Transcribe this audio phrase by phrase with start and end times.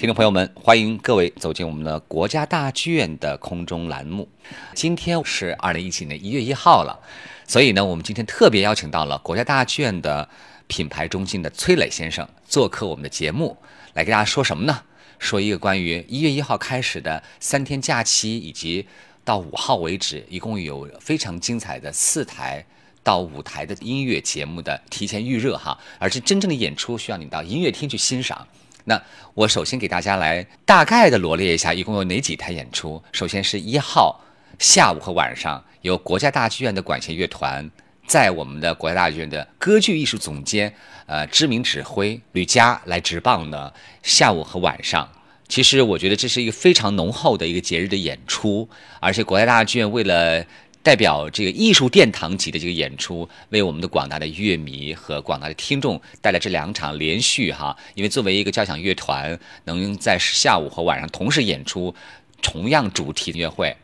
[0.00, 4.26] 听众朋友们，欢迎各位走进我们的国家大剧院的空中栏目。
[4.74, 6.98] 今天是二零一七年一月一号了，
[7.46, 10.26] 所以呢，我们今天特别邀请到了国家大剧院的
[10.68, 13.54] 品牌中心的崔磊先生做客我们的节目，
[13.92, 14.84] 来给大家说什么呢？
[15.18, 18.88] 说一个关于一月一号开始的三天假期，以及
[19.22, 22.64] 到五号为止，一共有非常精彩的四台
[23.02, 28.48] 到五台的音乐节目的提前预热哈，而是真正的演出需要你到音乐厅去欣赏。
[28.84, 29.00] 那
[29.34, 33.02] 我首先给大家来大概的罗列一下，一共有哪几台演出。
[33.12, 34.20] 首先是一号
[34.58, 37.70] 下午和晚上，由国家大剧院的管弦乐团，
[38.06, 40.74] 在我们的国家大剧院的歌剧艺术总监，
[41.06, 45.08] 呃，知名指挥吕嘉来执棒的下午和晚上。
[45.48, 48.68] 其实我觉得这是一个非常浓厚的一个节日的演出，
[49.00, 50.44] 而且国家大剧院为了。
[50.82, 61.94] 代表这个艺术殿堂级的这个演出，为我们的广大的乐迷和广大的听众带来这两场连续哈，因为作为一个交响乐团，能在下午和晚上同时演出
[62.40, 63.76] 同样主题的音乐会，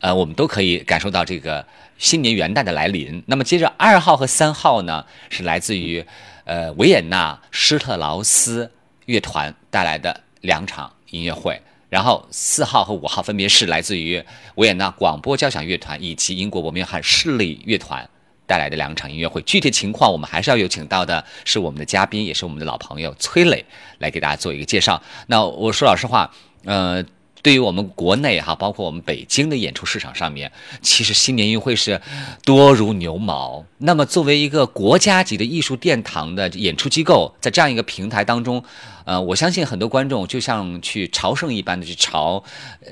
[0.00, 1.66] 呃，我们都可以感受到这个
[1.98, 3.22] 新年元旦的来临。
[3.26, 6.02] 那么接着二号和三号呢，是来自于
[6.44, 8.70] 呃维也纳施特劳斯
[9.04, 11.60] 乐团带来的两场音乐会。
[11.92, 18.08] 然后四号和五号分别是来自于维也纳广播交响乐团以及英国伯明翰市立乐团
[18.46, 19.42] 带来的两场音乐会。
[19.42, 23.62] 具体情况我们还是要有请到的是我们的嘉宾，也是我们的老朋友崔磊
[23.98, 25.02] 来给大家做一个介绍。
[25.26, 27.04] 那我说老实话，呃。
[27.42, 32.00] 对于我们国内哈，包括我们北京的演出市场上面，其实新年音乐会是
[32.44, 33.64] 多如牛毛。
[33.78, 38.62] 那么作为一个国家级的艺术殿堂的演出机构，在这样一个平台当中，
[39.04, 42.44] 呃，我相信很多观众就像去朝圣一般的去朝，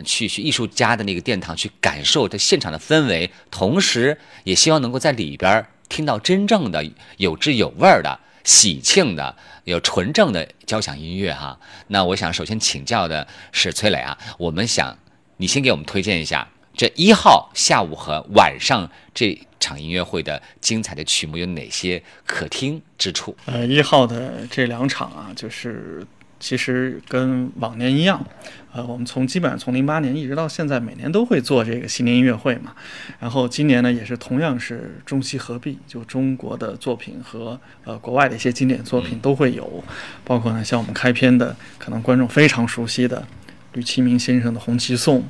[0.04, 6.84] 去去艺术家的那个殿堂去感受这现场的氛围，同时也希望能够在里边听到真正的
[7.18, 8.18] 有滋有味的。
[8.44, 11.58] 喜庆的、有纯正的交响音乐哈。
[11.88, 14.96] 那我想首先请教的是崔磊啊，我们想
[15.36, 23.36] 你先给我们推荐一下这一号下午和晚上这场音乐会的精彩的曲目有哪些可听之处？
[23.46, 26.06] 呃，一号的这两场啊，就是。
[26.40, 28.26] 其实跟往年一样，
[28.72, 32.74] 呃，我们从基本上从零八年一直到现在，每年都会做这个新年音乐会嘛。
[33.18, 39.84] 然后今年呢，也是同样是中西合璧，就中国的作品和呃国外的一些经典作品都会有，
[40.24, 43.26] 包括呢像我们开篇的，可能观众非常熟悉的
[43.74, 45.20] 吕其明先生的《红旗颂》。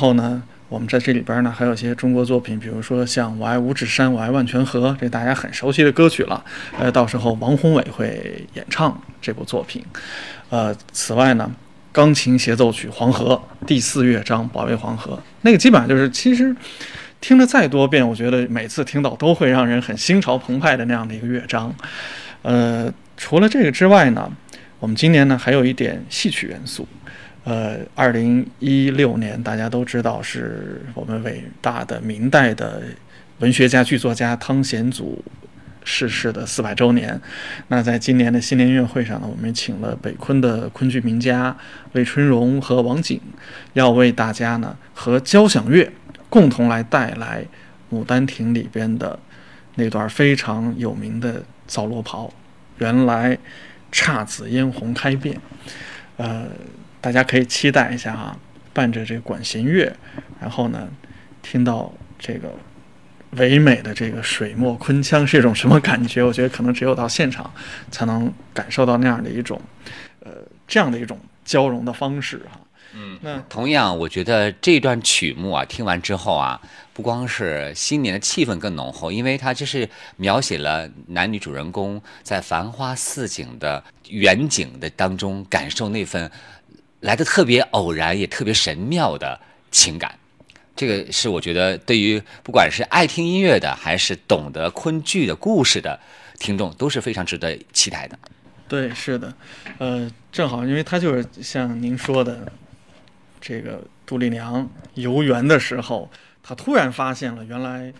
[0.00, 6.42] 后呢，我们在这里边呢还有一些中国作品，比如说像《我爱五指山，我爱万泉河》，这大家很熟悉的歌曲了。
[6.78, 9.84] 呃，到时候王宏伟会演唱这部作品。
[10.48, 11.50] 呃，此外呢，
[11.92, 16.56] 钢琴协奏曲《黄河》第四乐章《保卫黄河》，那个基本上就是其实
[17.20, 21.74] 听了再多遍，我觉得每次听到都会让人很心潮澎湃的那样的一个乐章。
[22.42, 24.32] 呃，除了这个之外呢，
[24.78, 26.88] 我们今年呢还有一点戏曲元素。
[27.44, 32.82] 呃，二零一六年大家都知道是我们伟大的明代的
[33.38, 35.24] 文学家、剧作家汤显祖
[35.82, 37.18] 逝世的四百周年。
[37.68, 41.56] 那在今年的新年音乐会上呢，我们请了北昆的昆剧名家
[41.92, 43.18] 魏春荣和王景，
[43.72, 45.90] 要为大家呢和交响乐
[46.28, 47.42] 共同来带来
[47.96, 49.18] 《牡丹亭》里边的
[49.76, 52.30] 那段非常有名的扫罗袍。
[52.76, 53.38] 原来
[53.90, 55.40] 姹紫嫣红开遍，
[56.18, 56.46] 呃。
[57.00, 58.36] 大家可以期待一下啊，
[58.72, 59.90] 伴着这个管弦乐，
[60.38, 60.88] 然后呢，
[61.40, 62.52] 听到这个
[63.30, 66.22] 唯美的这个水墨昆腔是一种什么感觉？
[66.22, 67.50] 我觉得可能只有到现场
[67.90, 69.60] 才能感受到那样的一种，
[70.20, 70.30] 呃，
[70.68, 72.60] 这样的一种交融的方式哈。
[72.92, 76.60] 嗯，那同样，我觉得这段曲目啊，听完之后啊，
[76.92, 86.30] 不光是新年的气氛更浓厚，因为它就是描写了男女主人公在繁花似锦的远景的当中感受那份。
[87.00, 89.40] 来的特别偶然，也特别神妙的
[89.70, 90.18] 情感，
[90.76, 95.98] 这个是我觉得对于不管是爱听音乐的，还是懂得昆剧的故事的
[96.38, 98.18] 听众，都是非常值得期待的。
[98.68, 99.34] 对，是的，
[99.78, 102.50] 呃，正好，因为他就是像您说的，
[103.40, 106.10] 这个杜丽娘游园的时候，
[106.42, 107.92] 她突然发现了原来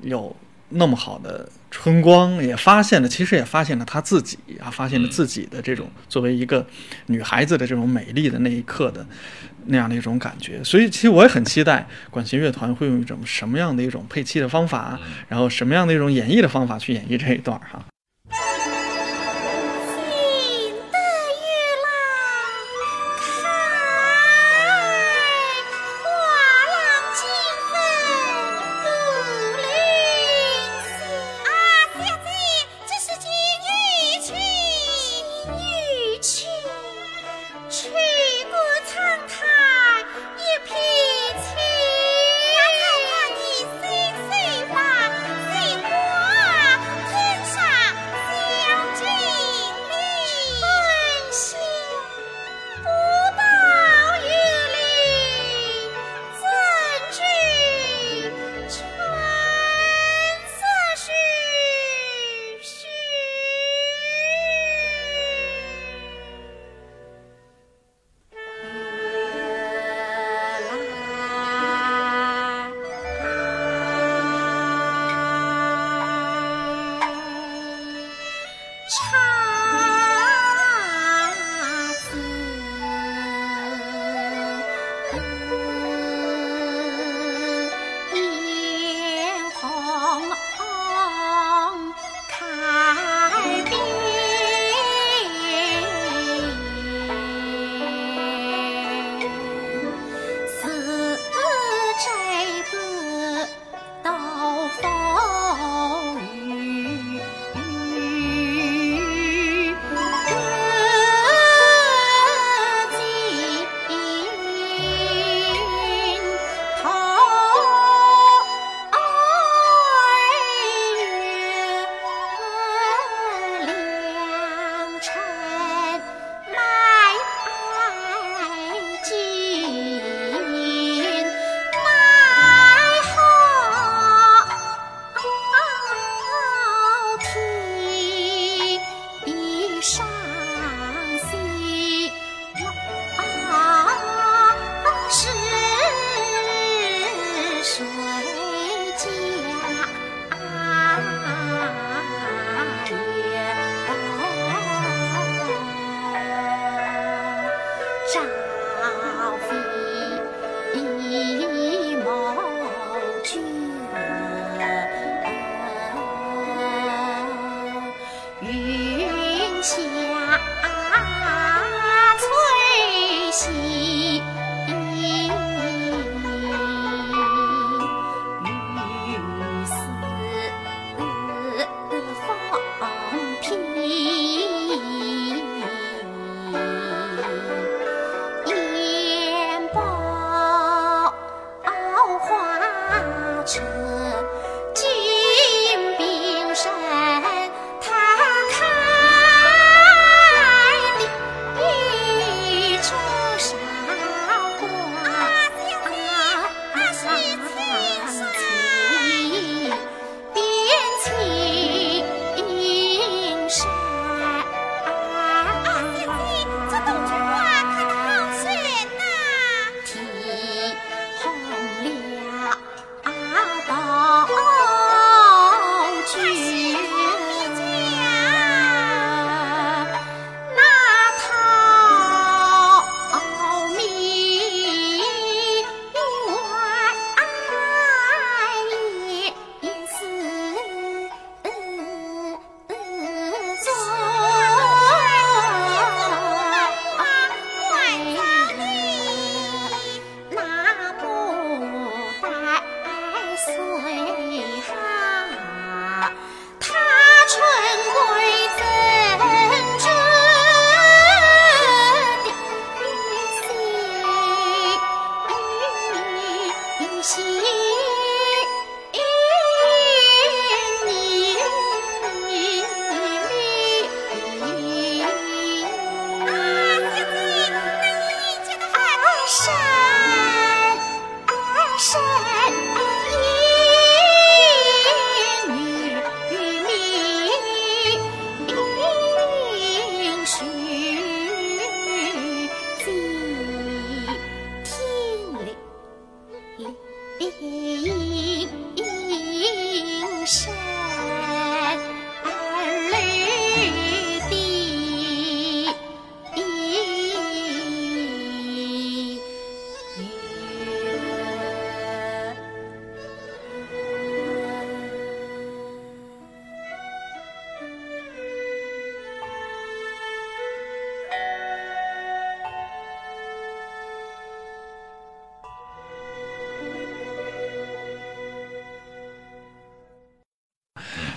[0.00, 0.34] 有。
[0.72, 6.66] 那么好的春光，也发现了，其实也发现了他自己啊，发现了自己的这种作为一个
[7.06, 9.06] 女孩子的这种美丽的那一刻的
[9.66, 10.62] 那样的一种感觉。
[10.64, 14.98] 所以，其实我也很期待管弦乐团会用一种什么样的一种配器的方法，
[15.28, 17.84] 然后什么样的一种演绎的方法去演绎这一段哈。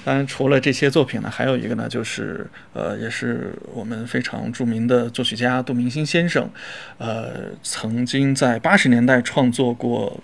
[0.05, 6.49] 当然，除了这些作品呢，还有一个呢，就是呃，也是我们非常著名的作曲家杜明新先生，
[6.97, 10.21] 呃，曾经在八十年代创作过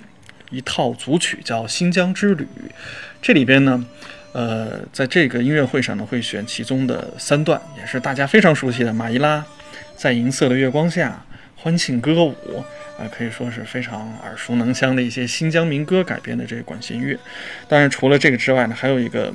[0.49, 2.43] 一套组曲，叫《新疆之旅》。
[3.21, 3.85] 这里边呢，
[4.33, 9.39] 呃，在这个音乐会上呢，会选其中的三段，也是大家非常熟悉的《马伊拉》
[9.95, 11.25] 在银色的月光下
[11.61, 12.63] 欢庆歌舞，
[12.97, 17.17] 啊，可以说是非常耳熟能详的一些新疆民歌改编的这个管弦乐。
[17.67, 19.33] 当然，除了这个之外呢，还有一个。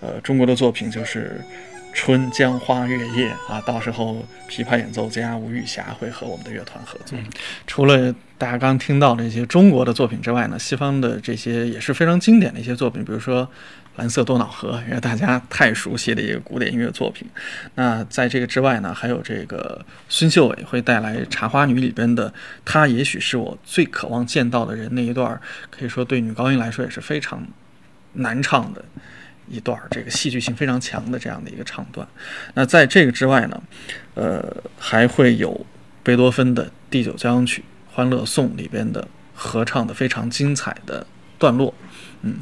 [0.00, 1.40] 呃，中国的作品就是
[1.92, 7.18] 《春江花月夜》啊，到时候琵琶演奏家吴玉霞会和我们的乐团合作。
[7.66, 13.46] 除了大家刚听到的一些中国的作品之外呢，西方的这些也是非常经典的一些作品，比如说
[13.96, 17.28] 《蓝色多瑙河》，因为大家太熟悉的一个古典音乐作品。
[17.74, 22.32] 那在这个之外呢，还有这个孙秀伟会带来《茶花女》里边的
[22.64, 25.38] “她也许是我最渴望见到的人”那一段，
[25.70, 27.46] 可以说对女高音来说也是非常
[28.14, 28.82] 难唱的。
[29.48, 32.06] 一段这个戏剧性非常强的这样的一个唱段，
[32.54, 33.62] 那在这个之外呢，
[34.14, 35.66] 呃，还会有
[36.02, 37.62] 贝多芬的第九交响曲
[37.94, 41.06] 《欢乐颂》里边的合唱的非常精彩的
[41.38, 41.74] 段落，
[42.22, 42.36] 嗯。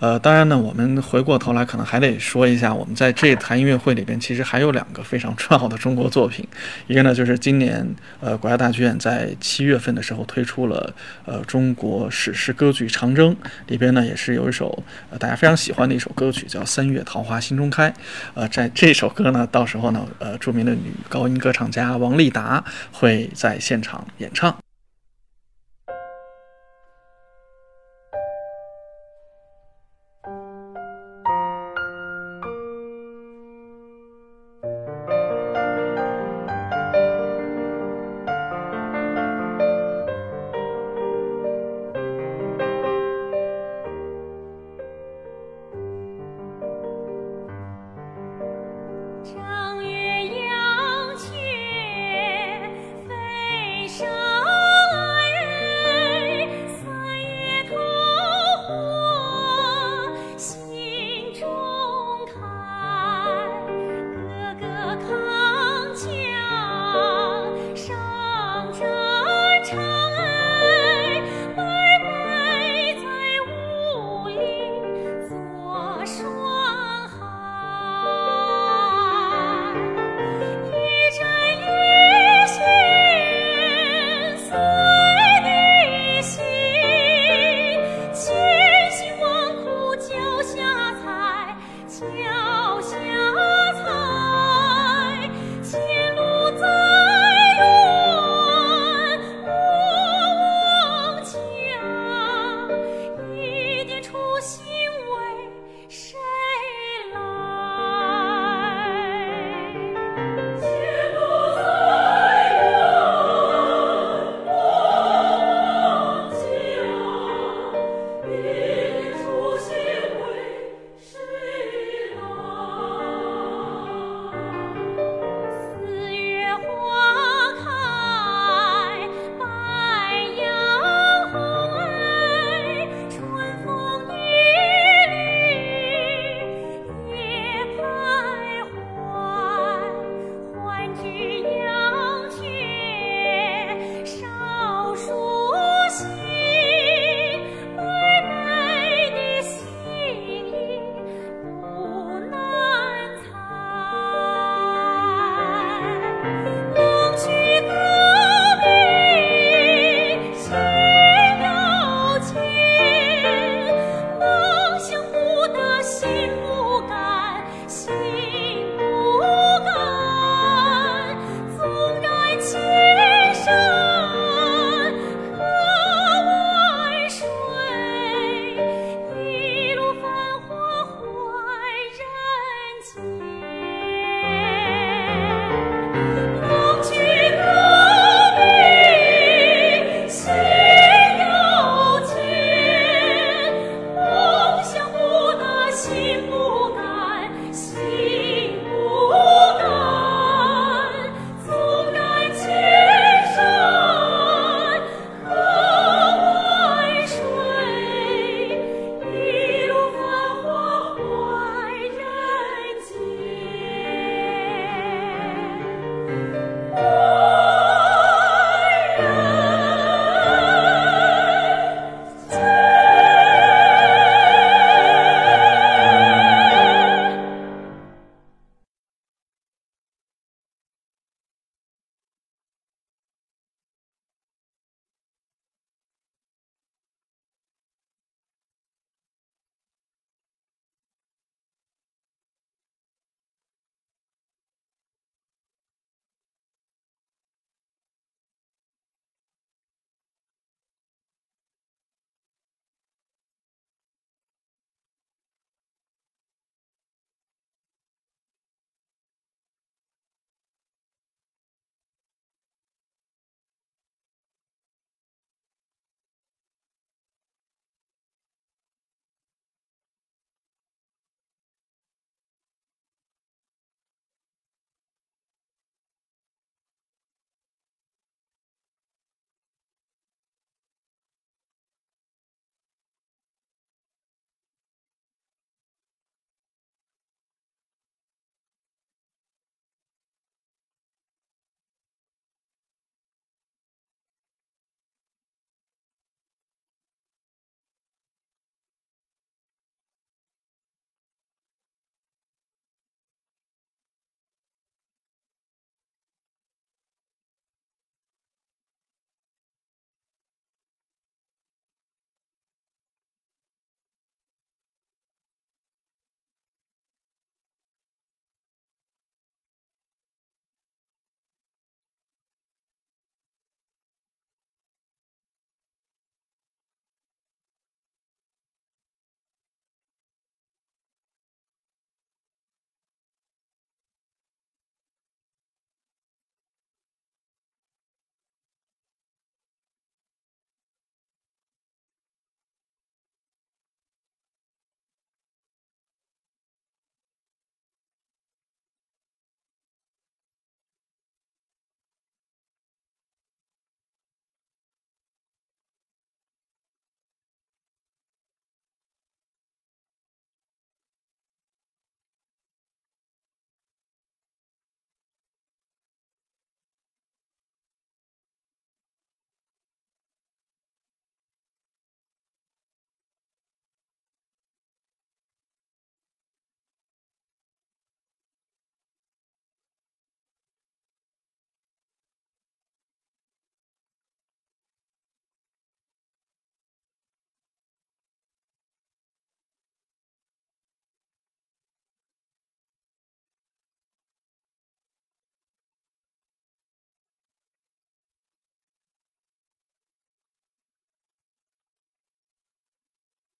[0.00, 6.46] 呃，当然呢，我们回过头来可能还得说一下，我们在这台音乐会里边，其实还有两个非常重要的中国作品。
[6.86, 7.86] 一个呢，就是今年
[8.18, 10.92] 呃国家大剧院在七月份的时候推出了
[11.26, 13.32] 呃中国史诗歌剧《长征》，
[13.66, 17.90] 里边呢也是有一首呃大家非常喜欢的一首歌曲，叫《三月桃花心中开》。
[18.32, 24.59] 呃，在这首歌呢，到时候呢，呃著名的女高音歌唱家王丽达会在现场演唱。